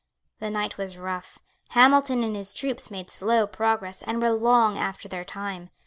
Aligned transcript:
The 0.39 0.49
night 0.49 0.79
was 0.79 0.97
rough. 0.97 1.37
Hamilton 1.69 2.23
and 2.23 2.35
his 2.35 2.55
troops 2.55 2.89
made 2.89 3.11
slow 3.11 3.45
progress, 3.45 4.01
and 4.01 4.19
were 4.19 4.31
long 4.31 4.75
after 4.75 5.07
their 5.07 5.23
time. 5.23 5.69